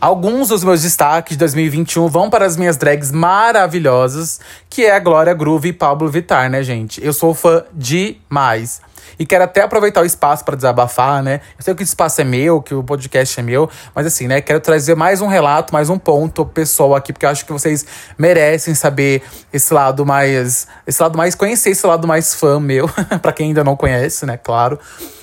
Alguns 0.06 0.50
dos 0.50 0.62
meus 0.62 0.82
destaques 0.82 1.32
de 1.32 1.38
2021 1.38 2.06
vão 2.06 2.30
para 2.30 2.46
as 2.46 2.56
minhas 2.56 2.76
drags 2.76 3.10
maravilhosas, 3.10 4.38
que 4.70 4.84
é 4.84 4.94
a 4.94 5.00
Glória 5.00 5.34
Groove 5.34 5.70
e 5.70 5.72
Pablo 5.72 6.08
Vittar, 6.08 6.48
né, 6.48 6.62
gente? 6.62 7.04
Eu 7.04 7.12
sou 7.12 7.34
fã 7.34 7.64
demais. 7.72 8.80
E 9.18 9.26
quero 9.26 9.42
até 9.42 9.62
aproveitar 9.62 10.02
o 10.02 10.04
espaço 10.04 10.44
para 10.44 10.54
desabafar, 10.54 11.24
né? 11.24 11.40
Eu 11.58 11.64
sei 11.64 11.74
que 11.74 11.82
o 11.82 11.84
espaço 11.84 12.20
é 12.20 12.24
meu, 12.24 12.62
que 12.62 12.72
o 12.72 12.84
podcast 12.84 13.40
é 13.40 13.42
meu, 13.42 13.68
mas 13.92 14.06
assim, 14.06 14.28
né? 14.28 14.40
Quero 14.40 14.60
trazer 14.60 14.94
mais 14.94 15.20
um 15.20 15.26
relato, 15.26 15.72
mais 15.72 15.90
um 15.90 15.98
ponto 15.98 16.46
pessoal 16.46 16.94
aqui, 16.94 17.12
porque 17.12 17.26
eu 17.26 17.30
acho 17.30 17.44
que 17.44 17.52
vocês 17.52 17.84
merecem 18.16 18.76
saber 18.76 19.22
esse 19.52 19.74
lado 19.74 20.06
mais. 20.06 20.68
Esse 20.86 21.02
lado 21.02 21.18
mais. 21.18 21.34
Conhecer 21.34 21.70
esse 21.70 21.84
lado 21.84 22.06
mais 22.06 22.32
fã 22.32 22.60
meu, 22.60 22.88
para 23.20 23.32
quem 23.32 23.48
ainda 23.48 23.64
não 23.64 23.74
conhece, 23.74 24.24
né? 24.24 24.36
Claro. 24.36 24.78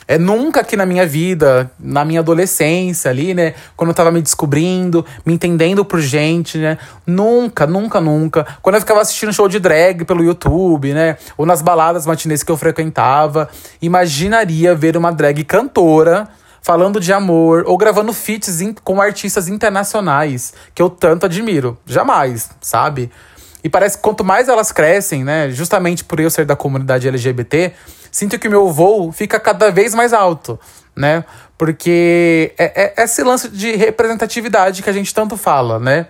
É 0.07 0.17
nunca 0.17 0.59
aqui 0.59 0.75
na 0.75 0.85
minha 0.85 1.05
vida, 1.05 1.71
na 1.79 2.03
minha 2.03 2.19
adolescência 2.19 3.09
ali, 3.09 3.33
né? 3.33 3.53
Quando 3.75 3.89
eu 3.89 3.93
tava 3.93 4.11
me 4.11 4.21
descobrindo, 4.21 4.72
me 5.25 5.33
entendendo 5.33 5.83
por 5.85 5.99
gente, 5.99 6.57
né? 6.57 6.77
Nunca, 7.05 7.67
nunca, 7.67 7.99
nunca. 8.01 8.45
Quando 8.61 8.75
eu 8.75 8.81
ficava 8.81 9.01
assistindo 9.01 9.33
show 9.33 9.47
de 9.47 9.59
drag 9.59 10.05
pelo 10.05 10.23
YouTube, 10.23 10.93
né? 10.93 11.17
Ou 11.37 11.45
nas 11.45 11.61
baladas 11.61 12.05
matinês 12.05 12.43
que 12.43 12.51
eu 12.51 12.57
frequentava, 12.57 13.49
imaginaria 13.81 14.75
ver 14.75 14.97
uma 14.97 15.11
drag 15.11 15.43
cantora 15.43 16.27
falando 16.61 16.99
de 16.99 17.11
amor 17.11 17.65
ou 17.67 17.77
gravando 17.77 18.13
feats 18.13 18.59
com 18.83 19.01
artistas 19.01 19.47
internacionais 19.47 20.53
que 20.73 20.81
eu 20.81 20.89
tanto 20.89 21.25
admiro. 21.25 21.77
Jamais, 21.85 22.49
sabe? 22.61 23.11
E 23.63 23.69
parece 23.69 23.97
que 23.97 24.03
quanto 24.03 24.23
mais 24.23 24.49
elas 24.49 24.71
crescem, 24.71 25.23
né, 25.23 25.49
justamente 25.49 26.03
por 26.03 26.19
eu 26.19 26.29
ser 26.29 26.45
da 26.45 26.55
comunidade 26.55 27.07
LGBT, 27.07 27.73
sinto 28.11 28.37
que 28.37 28.47
o 28.47 28.51
meu 28.51 28.71
voo 28.71 29.11
fica 29.11 29.39
cada 29.39 29.71
vez 29.71 29.95
mais 29.95 30.11
alto, 30.11 30.59
né? 30.95 31.23
Porque 31.63 32.53
é, 32.57 32.91
é 32.97 33.03
esse 33.05 33.23
lance 33.23 33.47
de 33.47 33.73
representatividade 33.77 34.83
que 34.83 34.89
a 34.89 34.91
gente 34.91 35.13
tanto 35.13 35.37
fala, 35.37 35.79
né? 35.79 36.07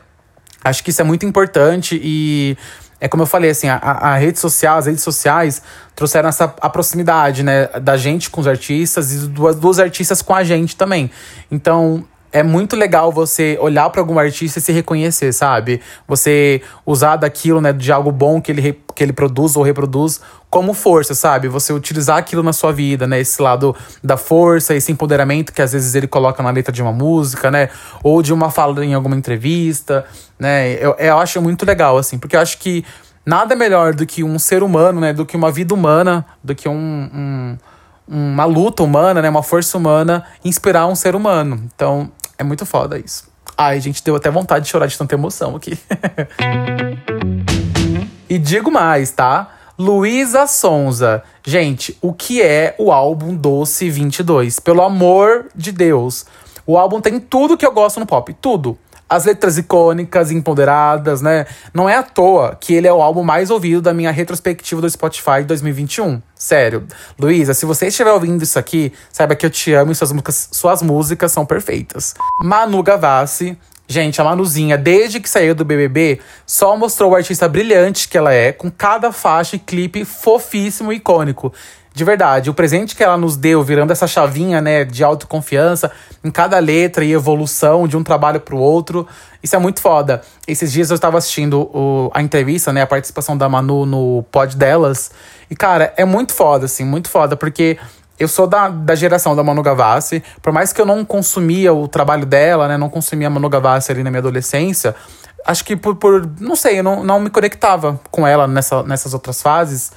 Acho 0.63 0.83
que 0.83 0.89
isso 0.89 0.99
é 0.99 1.03
muito 1.03 1.27
importante 1.27 2.01
e 2.03 2.57
é 2.99 3.07
como 3.07 3.21
eu 3.21 3.27
falei, 3.27 3.51
assim, 3.51 3.67
a, 3.69 3.75
a 3.75 4.15
rede 4.15 4.39
social, 4.39 4.79
as 4.79 4.87
redes 4.87 5.03
sociais 5.03 5.61
trouxeram 5.95 6.27
essa 6.27 6.45
a 6.59 6.69
proximidade, 6.71 7.43
né, 7.43 7.67
da 7.79 7.95
gente 7.97 8.31
com 8.31 8.41
os 8.41 8.47
artistas 8.47 9.13
e 9.13 9.27
dos, 9.27 9.55
dos 9.57 9.79
artistas 9.79 10.23
com 10.23 10.33
a 10.33 10.43
gente 10.43 10.75
também. 10.75 11.11
Então, 11.51 12.03
é 12.33 12.41
muito 12.41 12.75
legal 12.75 13.11
você 13.11 13.57
olhar 13.61 13.87
para 13.91 14.01
algum 14.01 14.17
artista 14.17 14.57
e 14.57 14.61
se 14.61 14.71
reconhecer, 14.71 15.31
sabe? 15.31 15.79
Você 16.07 16.61
usar 16.83 17.15
daquilo, 17.15 17.61
né, 17.61 17.71
de 17.71 17.91
algo 17.91 18.11
bom 18.11 18.41
que 18.41 18.51
ele, 18.51 18.73
que 18.95 19.03
ele 19.03 19.13
produz 19.13 19.55
ou 19.55 19.61
reproduz 19.61 20.19
como 20.49 20.73
força, 20.73 21.13
sabe? 21.13 21.47
Você 21.47 21.71
utilizar 21.71 22.17
aquilo 22.17 22.41
na 22.41 22.51
sua 22.51 22.73
vida, 22.73 23.05
né? 23.05 23.19
Esse 23.19 23.39
lado 23.39 23.75
da 24.03 24.17
força, 24.17 24.73
esse 24.73 24.91
empoderamento 24.91 25.53
que 25.53 25.61
às 25.61 25.73
vezes 25.73 25.93
ele 25.93 26.07
coloca 26.07 26.41
na 26.41 26.49
letra 26.49 26.71
de 26.71 26.81
uma 26.81 26.91
música, 26.91 27.51
né? 27.51 27.69
Ou 28.03 28.23
de 28.23 28.33
uma 28.33 28.49
fala 28.49 28.83
em 28.83 28.95
alguma 28.95 29.15
entrevista, 29.15 30.03
né? 30.39 30.73
Eu, 30.73 30.95
eu 30.97 31.19
acho 31.19 31.39
muito 31.39 31.65
legal, 31.65 31.99
assim, 31.99 32.17
porque 32.17 32.35
eu 32.35 32.39
acho 32.41 32.57
que 32.57 32.83
nada 33.23 33.55
melhor 33.55 33.93
do 33.93 34.07
que 34.07 34.23
um 34.23 34.39
ser 34.39 34.63
humano, 34.63 34.99
né? 34.99 35.13
Do 35.13 35.23
que 35.23 35.37
uma 35.37 35.51
vida 35.51 35.71
humana, 35.71 36.25
do 36.43 36.55
que 36.55 36.67
um, 36.67 37.09
um 37.13 37.57
uma 38.07 38.45
luta 38.45 38.83
humana, 38.83 39.21
né, 39.21 39.29
uma 39.29 39.43
força 39.43 39.77
humana, 39.77 40.25
inspirar 40.43 40.87
um 40.87 40.95
ser 40.95 41.15
humano. 41.15 41.63
Então, 41.73 42.11
é 42.37 42.43
muito 42.43 42.65
foda 42.65 42.97
isso. 42.97 43.31
Ai, 43.57 43.79
gente, 43.79 44.03
deu 44.03 44.15
até 44.15 44.29
vontade 44.31 44.65
de 44.65 44.71
chorar 44.71 44.87
de 44.87 44.97
tanta 44.97 45.13
emoção 45.15 45.55
aqui. 45.55 45.77
e 48.29 48.37
digo 48.37 48.71
mais, 48.71 49.11
tá? 49.11 49.51
Luísa 49.77 50.47
Sonza. 50.47 51.23
Gente, 51.45 51.97
o 52.01 52.13
que 52.13 52.41
é 52.41 52.75
o 52.77 52.91
álbum 52.91 53.35
Doce 53.35 53.89
22? 53.89 54.59
Pelo 54.59 54.81
amor 54.81 55.47
de 55.55 55.71
Deus. 55.71 56.25
O 56.65 56.77
álbum 56.77 57.01
tem 57.01 57.19
tudo 57.19 57.57
que 57.57 57.65
eu 57.65 57.71
gosto 57.71 57.99
no 57.99 58.05
pop, 58.05 58.33
tudo 58.39 58.77
as 59.13 59.25
letras 59.25 59.59
icônicas, 59.59 60.31
empoderadas, 60.31 61.21
né? 61.21 61.45
Não 61.71 61.87
é 61.87 61.95
à 61.95 62.01
toa 62.01 62.57
que 62.59 62.73
ele 62.73 62.87
é 62.87 62.93
o 62.93 62.99
álbum 62.99 63.21
mais 63.21 63.51
ouvido 63.51 63.79
da 63.79 63.93
minha 63.93 64.09
retrospectiva 64.11 64.81
do 64.81 64.89
Spotify 64.89 65.43
2021. 65.45 66.19
Sério. 66.35 66.87
Luísa, 67.19 67.53
se 67.53 67.63
você 67.63 67.87
estiver 67.87 68.11
ouvindo 68.11 68.41
isso 68.41 68.57
aqui, 68.57 68.91
saiba 69.11 69.35
que 69.35 69.45
eu 69.45 69.51
te 69.51 69.71
amo 69.71 69.91
e 69.91 69.95
suas 69.95 70.11
músicas, 70.11 70.49
suas 70.51 70.81
músicas 70.81 71.31
são 71.31 71.45
perfeitas. 71.45 72.15
Manu 72.41 72.81
Gavassi. 72.81 73.55
Gente, 73.85 74.19
a 74.19 74.23
Manuzinha, 74.23 74.77
desde 74.77 75.19
que 75.19 75.29
saiu 75.29 75.53
do 75.53 75.65
BBB, 75.65 76.19
só 76.47 76.75
mostrou 76.75 77.11
o 77.11 77.15
artista 77.15 77.49
brilhante 77.49 78.07
que 78.07 78.17
ela 78.17 78.33
é, 78.33 78.53
com 78.53 78.71
cada 78.71 79.11
faixa 79.11 79.57
e 79.57 79.59
clipe 79.59 80.05
fofíssimo 80.05 80.91
e 80.91 80.95
icônico. 80.95 81.53
De 81.93 82.03
verdade, 82.03 82.49
o 82.49 82.55
presente 82.55 82.95
que 82.95 83.03
ela 83.03 83.15
nos 83.15 83.37
deu, 83.37 83.61
virando 83.61 83.91
essa 83.91 84.07
chavinha, 84.07 84.59
né, 84.59 84.83
de 84.83 85.03
autoconfiança 85.03 85.91
em 86.23 86.31
cada 86.31 86.57
letra 86.57 87.05
e 87.05 87.11
evolução 87.11 87.87
de 87.87 87.95
um 87.95 88.03
trabalho 88.03 88.39
pro 88.39 88.57
outro, 88.57 89.07
isso 89.43 89.55
é 89.55 89.59
muito 89.59 89.79
foda. 89.79 90.23
Esses 90.47 90.71
dias 90.71 90.89
eu 90.89 90.95
estava 90.95 91.19
assistindo 91.19 91.61
o, 91.61 92.09
a 92.11 92.19
entrevista, 92.23 92.73
né, 92.73 92.81
a 92.81 92.87
participação 92.87 93.37
da 93.37 93.47
Manu 93.47 93.85
no 93.85 94.23
pod 94.31 94.57
delas, 94.57 95.11
e 95.51 95.55
cara, 95.55 95.93
é 95.95 96.03
muito 96.03 96.33
foda, 96.33 96.65
assim, 96.65 96.83
muito 96.83 97.09
foda, 97.09 97.37
porque 97.37 97.77
eu 98.17 98.27
sou 98.27 98.47
da, 98.47 98.69
da 98.69 98.95
geração 98.95 99.35
da 99.35 99.43
Manu 99.43 99.61
Gavassi, 99.61 100.23
por 100.41 100.51
mais 100.51 100.73
que 100.73 100.81
eu 100.81 100.87
não 100.87 101.05
consumia 101.05 101.71
o 101.73 101.87
trabalho 101.87 102.25
dela, 102.25 102.67
né, 102.67 102.75
não 102.75 102.89
consumia 102.89 103.27
a 103.27 103.29
Manu 103.29 103.47
Gavassi 103.49 103.91
ali 103.91 104.01
na 104.03 104.09
minha 104.09 104.19
adolescência, 104.19 104.95
acho 105.45 105.63
que 105.63 105.75
por, 105.75 105.95
por 105.95 106.27
não 106.39 106.55
sei, 106.55 106.79
eu 106.79 106.83
não, 106.83 107.03
não 107.03 107.19
me 107.19 107.29
conectava 107.29 107.99
com 108.09 108.25
ela 108.25 108.47
nessa, 108.47 108.81
nessas 108.81 109.13
outras 109.13 109.43
fases, 109.43 109.91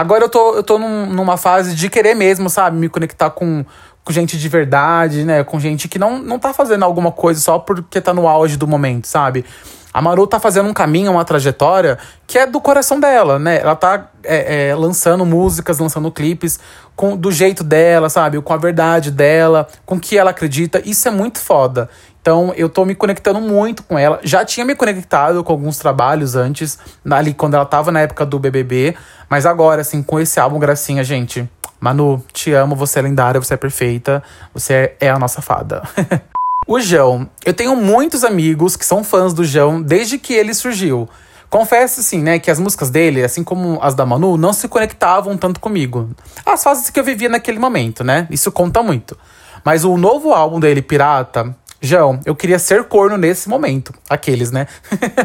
Agora 0.00 0.24
eu 0.24 0.30
tô, 0.30 0.54
eu 0.54 0.62
tô 0.62 0.78
num, 0.78 1.04
numa 1.04 1.36
fase 1.36 1.74
de 1.74 1.90
querer 1.90 2.14
mesmo, 2.14 2.48
sabe? 2.48 2.74
Me 2.74 2.88
conectar 2.88 3.28
com, 3.28 3.62
com 4.02 4.12
gente 4.14 4.38
de 4.38 4.48
verdade, 4.48 5.26
né? 5.26 5.44
Com 5.44 5.60
gente 5.60 5.88
que 5.88 5.98
não, 5.98 6.18
não 6.18 6.38
tá 6.38 6.54
fazendo 6.54 6.86
alguma 6.86 7.12
coisa 7.12 7.38
só 7.38 7.58
porque 7.58 8.00
tá 8.00 8.14
no 8.14 8.26
auge 8.26 8.56
do 8.56 8.66
momento, 8.66 9.06
sabe? 9.06 9.44
A 9.92 10.00
Maru 10.00 10.26
tá 10.26 10.40
fazendo 10.40 10.70
um 10.70 10.72
caminho, 10.72 11.12
uma 11.12 11.24
trajetória 11.24 11.98
que 12.26 12.38
é 12.38 12.46
do 12.46 12.62
coração 12.62 12.98
dela, 12.98 13.38
né? 13.38 13.60
Ela 13.60 13.76
tá 13.76 14.08
é, 14.24 14.68
é, 14.68 14.74
lançando 14.74 15.26
músicas, 15.26 15.78
lançando 15.78 16.10
clipes 16.10 16.58
com, 16.96 17.14
do 17.14 17.30
jeito 17.30 17.62
dela, 17.62 18.08
sabe? 18.08 18.40
Com 18.40 18.54
a 18.54 18.56
verdade 18.56 19.10
dela, 19.10 19.68
com 19.84 19.96
o 19.96 20.00
que 20.00 20.16
ela 20.16 20.30
acredita. 20.30 20.80
Isso 20.82 21.08
é 21.08 21.10
muito 21.10 21.40
foda. 21.40 21.90
Então 22.20 22.52
eu 22.56 22.68
tô 22.68 22.84
me 22.84 22.94
conectando 22.94 23.40
muito 23.40 23.82
com 23.82 23.98
ela. 23.98 24.20
Já 24.22 24.44
tinha 24.44 24.64
me 24.64 24.74
conectado 24.74 25.42
com 25.42 25.52
alguns 25.52 25.78
trabalhos 25.78 26.36
antes, 26.36 26.78
ali 27.10 27.32
quando 27.32 27.54
ela 27.54 27.64
tava 27.64 27.90
na 27.90 28.00
época 28.00 28.26
do 28.26 28.38
BBB. 28.38 28.94
Mas 29.28 29.46
agora, 29.46 29.80
assim, 29.80 30.02
com 30.02 30.20
esse 30.20 30.38
álbum 30.38 30.58
Gracinha, 30.58 31.02
gente. 31.02 31.48
Manu, 31.80 32.22
te 32.32 32.52
amo, 32.52 32.76
você 32.76 32.98
é 32.98 33.02
lendária, 33.02 33.40
você 33.40 33.54
é 33.54 33.56
perfeita, 33.56 34.22
você 34.52 34.94
é 35.00 35.08
a 35.08 35.18
nossa 35.18 35.40
fada. 35.40 35.82
o 36.68 36.78
João. 36.78 37.28
Eu 37.44 37.54
tenho 37.54 37.74
muitos 37.74 38.22
amigos 38.22 38.76
que 38.76 38.84
são 38.84 39.02
fãs 39.02 39.32
do 39.32 39.44
João 39.44 39.80
desde 39.80 40.18
que 40.18 40.34
ele 40.34 40.52
surgiu. 40.52 41.08
Confesso, 41.48 42.00
assim, 42.00 42.22
né, 42.22 42.38
que 42.38 42.50
as 42.50 42.60
músicas 42.60 42.90
dele, 42.90 43.24
assim 43.24 43.42
como 43.42 43.78
as 43.82 43.94
da 43.94 44.06
Manu, 44.06 44.36
não 44.36 44.52
se 44.52 44.68
conectavam 44.68 45.36
tanto 45.36 45.58
comigo. 45.58 46.10
As 46.46 46.62
fases 46.62 46.90
que 46.90 47.00
eu 47.00 47.02
vivia 47.02 47.28
naquele 47.28 47.58
momento, 47.58 48.04
né? 48.04 48.28
Isso 48.30 48.52
conta 48.52 48.82
muito. 48.82 49.18
Mas 49.64 49.84
o 49.84 49.96
novo 49.96 50.32
álbum 50.32 50.60
dele, 50.60 50.80
Pirata, 50.80 51.56
João, 51.82 52.20
eu 52.26 52.36
queria 52.36 52.58
ser 52.58 52.84
corno 52.84 53.16
nesse 53.16 53.48
momento. 53.48 53.94
Aqueles, 54.08 54.50
né? 54.50 54.66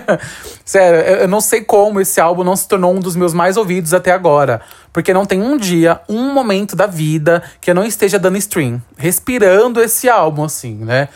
Sério, 0.63 1.00
eu 1.21 1.27
não 1.27 1.41
sei 1.41 1.62
como 1.62 2.00
esse 2.00 2.21
álbum 2.21 2.45
não 2.45 2.55
se 2.55 2.67
tornou 2.67 2.95
um 2.95 3.00
dos 3.00 3.15
meus 3.15 3.33
mais 3.33 3.57
ouvidos 3.57 3.93
até 3.93 4.12
agora. 4.12 4.62
Porque 4.93 5.13
não 5.13 5.25
tem 5.25 5.41
um 5.41 5.57
dia, 5.57 6.00
um 6.07 6.33
momento 6.33 6.74
da 6.74 6.88
vida 6.88 7.43
que 7.59 7.69
eu 7.69 7.75
não 7.75 7.83
esteja 7.83 8.17
dando 8.17 8.38
stream. 8.38 8.81
Respirando 8.97 9.81
esse 9.81 10.07
álbum, 10.07 10.45
assim, 10.45 10.75
né? 10.75 11.09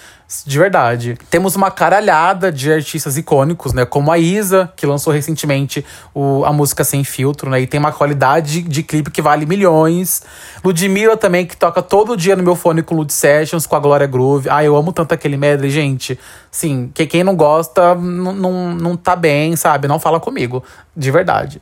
De 0.45 0.59
verdade. 0.59 1.17
Temos 1.27 1.55
uma 1.55 1.71
caralhada 1.71 2.51
de 2.51 2.71
artistas 2.71 3.17
icônicos, 3.17 3.73
né? 3.73 3.83
Como 3.83 4.11
a 4.11 4.19
Isa, 4.19 4.71
que 4.75 4.85
lançou 4.85 5.11
recentemente 5.11 5.83
o, 6.13 6.45
a 6.45 6.53
música 6.53 6.83
Sem 6.83 7.03
Filtro, 7.03 7.49
né? 7.49 7.61
E 7.61 7.65
tem 7.65 7.79
uma 7.79 7.91
qualidade 7.91 8.61
de, 8.61 8.83
clipe 8.83 9.09
que 9.09 9.23
vale 9.23 9.47
milhões. 9.47 10.21
Ludmilla 10.63 11.17
também, 11.17 11.47
que 11.47 11.57
toca 11.57 11.81
todo 11.81 12.15
dia 12.15 12.35
no 12.35 12.43
meu 12.43 12.55
fone 12.55 12.83
com 12.83 12.93
Lud 12.93 13.11
Sessions, 13.11 13.65
com 13.65 13.75
a 13.75 13.79
Glória 13.79 14.05
Groove. 14.05 14.47
Ah, 14.51 14.63
eu 14.63 14.75
amo 14.75 14.93
tanto 14.93 15.13
aquele 15.13 15.35
medley, 15.35 15.71
gente. 15.71 16.19
Sim, 16.51 16.91
que 16.93 17.07
quem 17.07 17.23
não 17.23 17.35
gosta 17.35 17.95
não, 17.95 18.75
não 18.75 18.95
tá 18.95 19.15
bem, 19.15 19.55
sabe? 19.55 19.87
Não 19.87 19.99
fala 19.99 20.19
comigo. 20.19 20.63
De 20.95 21.09
verdade. 21.09 21.59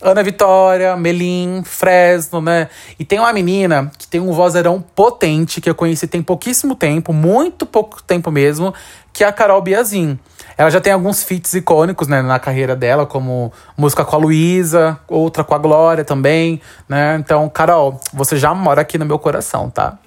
Ana 0.00 0.22
Vitória, 0.22 0.96
Melim, 0.96 1.62
Fresno, 1.64 2.40
né? 2.40 2.68
E 2.98 3.04
tem 3.04 3.18
uma 3.18 3.32
menina 3.32 3.90
que 3.98 4.06
tem 4.06 4.20
um 4.20 4.32
vozeirão 4.32 4.80
potente, 4.80 5.60
que 5.60 5.68
eu 5.68 5.74
conheci 5.74 6.06
tem 6.06 6.22
pouquíssimo 6.22 6.74
tempo, 6.74 7.12
muito 7.12 7.66
pouco 7.66 8.02
tempo 8.02 8.30
mesmo, 8.30 8.72
que 9.12 9.24
é 9.24 9.26
a 9.26 9.32
Carol 9.32 9.60
Biazin. 9.60 10.18
Ela 10.56 10.70
já 10.70 10.80
tem 10.80 10.92
alguns 10.92 11.22
feats 11.22 11.54
icônicos, 11.54 12.08
né, 12.08 12.20
na 12.20 12.38
carreira 12.38 12.74
dela, 12.74 13.06
como 13.06 13.52
música 13.76 14.04
com 14.04 14.16
a 14.16 14.18
Luísa, 14.18 14.98
outra 15.06 15.44
com 15.44 15.54
a 15.54 15.58
Glória 15.58 16.04
também, 16.04 16.60
né? 16.88 17.16
Então, 17.16 17.48
Carol, 17.48 18.00
você 18.12 18.36
já 18.36 18.52
mora 18.54 18.80
aqui 18.80 18.98
no 18.98 19.06
meu 19.06 19.18
coração, 19.18 19.70
tá? 19.70 19.98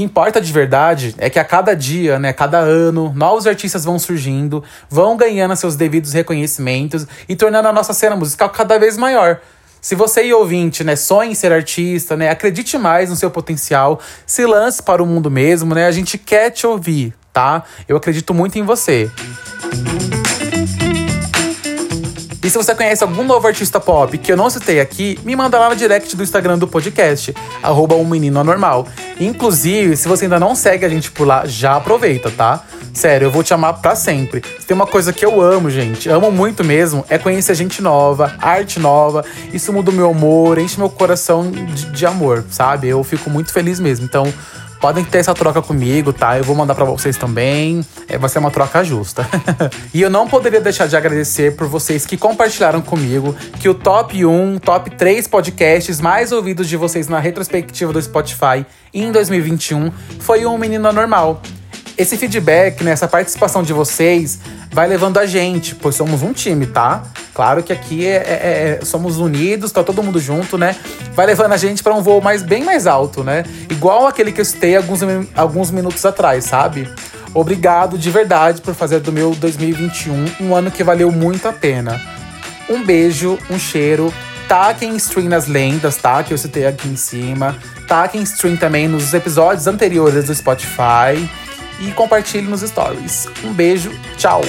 Que 0.00 0.04
importa 0.04 0.40
de 0.40 0.50
verdade 0.50 1.14
é 1.18 1.28
que 1.28 1.38
a 1.38 1.44
cada 1.44 1.76
dia, 1.76 2.18
né, 2.18 2.32
cada 2.32 2.58
ano, 2.58 3.12
novos 3.14 3.46
artistas 3.46 3.84
vão 3.84 3.98
surgindo, 3.98 4.64
vão 4.88 5.14
ganhando 5.14 5.54
seus 5.54 5.76
devidos 5.76 6.14
reconhecimentos 6.14 7.06
e 7.28 7.36
tornando 7.36 7.68
a 7.68 7.72
nossa 7.72 7.92
cena 7.92 8.16
musical 8.16 8.48
cada 8.48 8.78
vez 8.78 8.96
maior. 8.96 9.40
Se 9.78 9.94
você 9.94 10.24
e 10.24 10.32
ouvinte, 10.32 10.82
né, 10.82 10.96
sonha 10.96 11.32
em 11.32 11.34
ser 11.34 11.52
artista, 11.52 12.16
né, 12.16 12.30
acredite 12.30 12.78
mais 12.78 13.10
no 13.10 13.16
seu 13.16 13.30
potencial, 13.30 14.00
se 14.24 14.46
lance 14.46 14.82
para 14.82 15.02
o 15.02 15.06
mundo 15.06 15.30
mesmo, 15.30 15.74
né? 15.74 15.86
A 15.86 15.92
gente 15.92 16.16
quer 16.16 16.48
te 16.48 16.66
ouvir, 16.66 17.12
tá? 17.30 17.62
Eu 17.86 17.98
acredito 17.98 18.32
muito 18.32 18.58
em 18.58 18.62
você. 18.62 19.10
E 22.42 22.48
se 22.48 22.56
você 22.56 22.74
conhece 22.74 23.04
algum 23.04 23.22
novo 23.22 23.46
artista 23.46 23.78
pop 23.78 24.16
que 24.16 24.32
eu 24.32 24.36
não 24.36 24.48
citei 24.48 24.80
aqui, 24.80 25.18
me 25.24 25.36
manda 25.36 25.58
lá 25.58 25.68
no 25.68 25.76
direct 25.76 26.16
do 26.16 26.22
Instagram 26.22 26.56
do 26.58 26.66
podcast, 26.66 27.34
arroba 27.62 27.94
um 27.96 28.04
menino 28.04 28.40
anormal. 28.40 28.88
Inclusive, 29.20 29.94
se 29.94 30.08
você 30.08 30.24
ainda 30.24 30.40
não 30.40 30.54
segue 30.54 30.86
a 30.86 30.88
gente 30.88 31.10
por 31.10 31.26
lá, 31.26 31.44
já 31.44 31.76
aproveita, 31.76 32.30
tá? 32.30 32.64
Sério, 32.94 33.26
eu 33.26 33.30
vou 33.30 33.42
te 33.42 33.52
amar 33.52 33.74
pra 33.74 33.94
sempre. 33.94 34.40
Tem 34.66 34.74
uma 34.74 34.86
coisa 34.86 35.12
que 35.12 35.24
eu 35.24 35.40
amo, 35.40 35.70
gente, 35.70 36.08
amo 36.08 36.32
muito 36.32 36.64
mesmo, 36.64 37.04
é 37.08 37.18
conhecer 37.18 37.54
gente 37.54 37.82
nova, 37.82 38.34
arte 38.40 38.80
nova. 38.80 39.24
Isso 39.52 39.72
muda 39.72 39.90
o 39.90 39.94
meu 39.94 40.10
humor, 40.10 40.58
enche 40.58 40.78
meu 40.78 40.88
coração 40.88 41.50
de, 41.50 41.90
de 41.90 42.06
amor, 42.06 42.44
sabe? 42.50 42.88
Eu 42.88 43.04
fico 43.04 43.28
muito 43.28 43.52
feliz 43.52 43.78
mesmo. 43.78 44.06
Então, 44.06 44.32
podem 44.80 45.04
ter 45.04 45.18
essa 45.18 45.34
troca 45.34 45.60
comigo, 45.60 46.12
tá? 46.12 46.38
Eu 46.38 46.44
vou 46.44 46.56
mandar 46.56 46.74
para 46.74 46.84
vocês 46.84 47.16
também. 47.16 47.84
É, 48.08 48.16
vai 48.16 48.28
ser 48.30 48.38
uma 48.38 48.50
troca 48.50 48.82
justa. 48.82 49.28
e 49.92 50.00
eu 50.00 50.10
não 50.10 50.26
poderia 50.26 50.60
deixar 50.60 50.86
de 50.86 50.96
agradecer 50.96 51.54
por 51.54 51.68
vocês 51.68 52.06
que 52.06 52.16
compartilharam 52.16 52.80
comigo 52.80 53.36
que 53.60 53.68
o 53.68 53.74
top 53.74 54.24
1, 54.24 54.58
top 54.58 54.90
3 54.90 55.28
podcasts 55.28 56.00
mais 56.00 56.32
ouvidos 56.32 56.68
de 56.68 56.76
vocês 56.76 57.08
na 57.08 57.20
retrospectiva 57.20 57.92
do 57.92 58.00
Spotify 58.00 58.64
em 58.92 59.12
2021 59.12 59.92
foi 60.18 60.46
um 60.46 60.56
Menino 60.56 60.90
Normal. 60.90 61.42
Esse 62.00 62.16
feedback, 62.16 62.82
né, 62.82 62.92
essa 62.92 63.06
participação 63.06 63.62
de 63.62 63.74
vocês 63.74 64.38
vai 64.72 64.88
levando 64.88 65.18
a 65.18 65.26
gente, 65.26 65.74
pois 65.74 65.94
somos 65.94 66.22
um 66.22 66.32
time, 66.32 66.66
tá? 66.66 67.02
Claro 67.34 67.62
que 67.62 67.74
aqui 67.74 68.06
é, 68.06 68.16
é, 68.16 68.78
é 68.80 68.84
somos 68.86 69.18
unidos, 69.18 69.70
tá 69.70 69.84
todo 69.84 70.02
mundo 70.02 70.18
junto, 70.18 70.56
né? 70.56 70.74
Vai 71.12 71.26
levando 71.26 71.52
a 71.52 71.58
gente 71.58 71.82
para 71.82 71.94
um 71.94 72.00
voo 72.00 72.22
mais, 72.22 72.42
bem 72.42 72.64
mais 72.64 72.86
alto, 72.86 73.22
né? 73.22 73.44
Igual 73.68 74.06
aquele 74.06 74.32
que 74.32 74.40
eu 74.40 74.44
citei 74.46 74.78
alguns, 74.78 75.00
alguns 75.36 75.70
minutos 75.70 76.02
atrás, 76.06 76.44
sabe? 76.44 76.90
Obrigado 77.34 77.98
de 77.98 78.10
verdade 78.10 78.62
por 78.62 78.74
fazer 78.74 79.00
do 79.00 79.12
meu 79.12 79.34
2021 79.34 80.24
um 80.40 80.56
ano 80.56 80.70
que 80.70 80.82
valeu 80.82 81.12
muito 81.12 81.48
a 81.48 81.52
pena. 81.52 82.00
Um 82.66 82.82
beijo, 82.82 83.38
um 83.50 83.58
cheiro. 83.58 84.10
Taquem 84.48 84.96
stream 84.96 85.28
nas 85.28 85.46
lendas, 85.46 85.98
tá? 85.98 86.22
Que 86.22 86.32
eu 86.32 86.38
citei 86.38 86.66
aqui 86.66 86.88
em 86.88 86.96
cima. 86.96 87.58
Taquem 87.86 88.22
stream 88.22 88.56
também 88.56 88.88
nos 88.88 89.12
episódios 89.12 89.66
anteriores 89.66 90.24
do 90.24 90.34
Spotify 90.34 91.28
e 91.80 91.92
compartilhe 91.92 92.46
nos 92.46 92.60
stories. 92.60 93.26
Um 93.42 93.52
beijo, 93.52 93.90
tchau! 94.16 94.42